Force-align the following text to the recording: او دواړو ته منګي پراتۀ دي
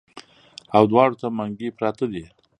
او 0.75 0.83
دواړو 0.91 1.15
ته 1.21 1.27
منګي 1.37 1.69
پراتۀ 1.77 2.05
دي 2.13 2.23